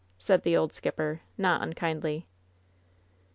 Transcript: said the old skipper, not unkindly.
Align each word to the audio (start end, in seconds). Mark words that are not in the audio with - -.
said 0.17 0.41
the 0.41 0.57
old 0.57 0.73
skipper, 0.73 1.21
not 1.37 1.61
unkindly. 1.61 2.25